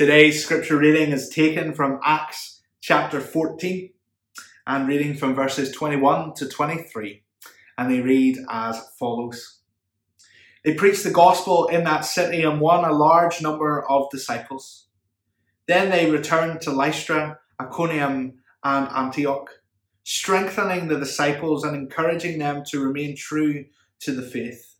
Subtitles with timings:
[0.00, 3.90] Today's scripture reading is taken from Acts chapter 14
[4.66, 7.22] and reading from verses 21 to 23.
[7.76, 9.60] And they read as follows
[10.64, 14.86] They preached the gospel in that city and won a large number of disciples.
[15.68, 19.50] Then they returned to Lystra, Iconium, and Antioch,
[20.02, 23.66] strengthening the disciples and encouraging them to remain true
[23.98, 24.76] to the faith.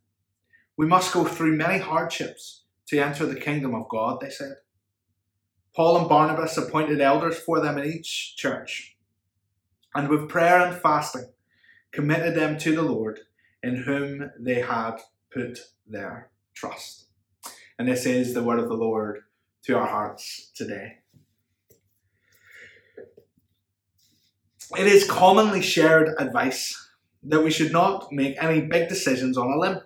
[0.79, 4.55] We must go through many hardships to enter the kingdom of God, they said.
[5.81, 8.99] Paul and Barnabas appointed elders for them in each church,
[9.95, 11.33] and with prayer and fasting
[11.91, 13.21] committed them to the Lord,
[13.63, 14.97] in whom they had
[15.33, 17.07] put their trust.
[17.79, 19.21] And this is the word of the Lord
[19.63, 20.99] to our hearts today.
[24.77, 26.91] It is commonly shared advice
[27.23, 29.79] that we should not make any big decisions on a limb,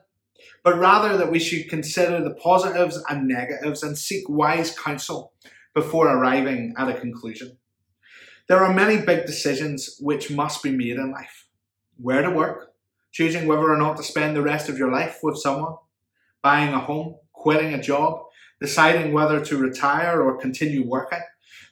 [0.65, 5.32] but rather that we should consider the positives and negatives and seek wise counsel
[5.74, 7.59] before arriving at a conclusion.
[8.46, 11.46] There are many big decisions which must be made in life.
[11.96, 12.74] Where to work,
[13.10, 15.76] choosing whether or not to spend the rest of your life with someone,
[16.43, 18.23] buying a home, quitting a job,
[18.60, 21.23] deciding whether to retire or continue working,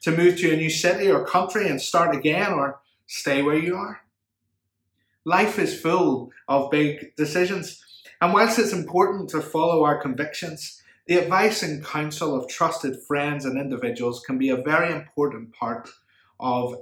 [0.02, 3.76] to move to a new city or country and start again or stay where you
[3.76, 4.00] are.
[5.24, 7.80] Life is full of big decisions,
[8.20, 10.81] and whilst it's important to follow our convictions,
[11.12, 15.86] the advice and counsel of trusted friends and individuals can be a very important part
[16.40, 16.74] of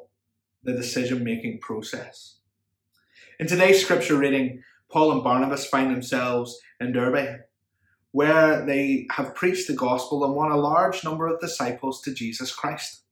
[0.63, 2.37] the decision making process.
[3.41, 7.41] In today's scripture reading, Paul and Barnabas find themselves in Derbe,
[8.13, 12.55] where they have preached the gospel and won a large number of disciples to Jesus
[12.55, 13.03] Christ.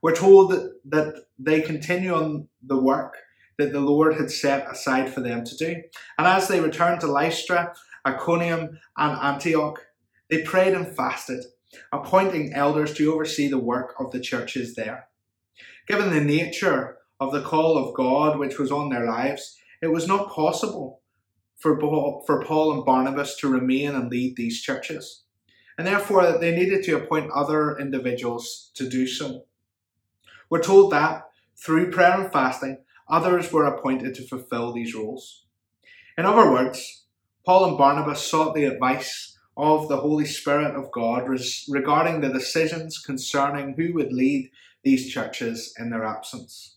[0.00, 3.18] We're told that, that they continue on the work
[3.58, 5.74] that the Lord had set aside for them to do.
[6.16, 7.74] And as they return to Lystra,
[8.06, 9.84] Iconium, and Antioch,
[10.30, 11.44] they prayed and fasted,
[11.92, 15.08] appointing elders to oversee the work of the churches there.
[15.86, 20.06] Given the nature of the call of God which was on their lives, it was
[20.06, 21.00] not possible
[21.56, 25.24] for Paul, and Barnabas to remain and lead these churches.
[25.76, 29.44] And therefore, they needed to appoint other individuals to do so.
[30.50, 31.24] We're told that
[31.56, 35.46] through prayer and fasting, others were appointed to fulfill these roles.
[36.16, 37.04] In other words,
[37.44, 41.28] Paul and Barnabas sought the advice of the Holy Spirit of God
[41.68, 44.52] regarding the decisions concerning who would lead
[44.84, 46.76] these churches in their absence.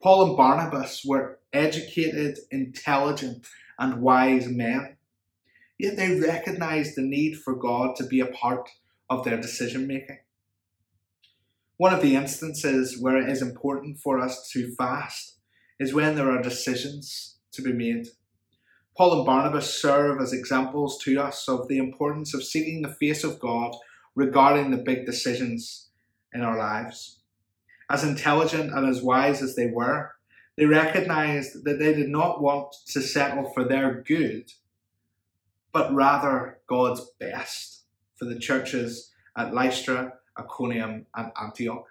[0.00, 3.46] Paul and Barnabas were educated, intelligent,
[3.76, 4.96] and wise men,
[5.78, 8.70] yet they recognized the need for God to be a part
[9.10, 10.20] of their decision making.
[11.76, 15.38] One of the instances where it is important for us to fast
[15.80, 18.06] is when there are decisions to be made.
[18.96, 23.24] Paul and Barnabas serve as examples to us of the importance of seeking the face
[23.24, 23.74] of God
[24.14, 25.88] regarding the big decisions
[26.34, 27.20] in our lives.
[27.88, 30.12] As intelligent and as wise as they were,
[30.56, 34.52] they recognized that they did not want to settle for their good,
[35.72, 37.84] but rather God's best
[38.16, 41.86] for the churches at Lystra, Iconium, and Antioch.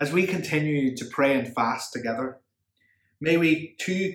[0.00, 2.38] As we continue to pray and fast together,
[3.20, 4.12] may we too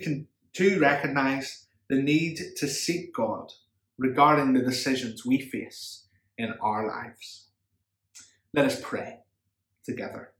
[0.54, 3.52] to recognize the need to seek God
[3.98, 6.06] regarding the decisions we face
[6.38, 7.48] in our lives.
[8.54, 9.20] Let us pray
[9.84, 10.32] together.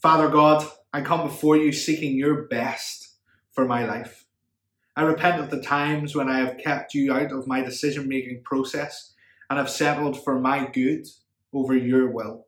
[0.00, 3.14] Father God, I come before you seeking your best
[3.52, 4.26] for my life.
[4.96, 8.42] I repent of the times when I have kept you out of my decision making
[8.44, 9.14] process
[9.48, 11.06] and have settled for my good
[11.52, 12.46] over your will.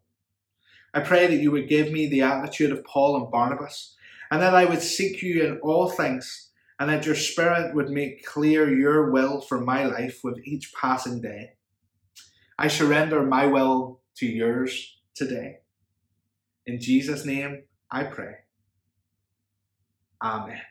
[0.94, 3.96] I pray that you would give me the attitude of Paul and Barnabas
[4.32, 8.24] and that I would seek you in all things, and that your Spirit would make
[8.24, 11.50] clear your will for my life with each passing day.
[12.58, 15.58] I surrender my will to yours today.
[16.64, 18.36] In Jesus' name, I pray.
[20.24, 20.62] Amen.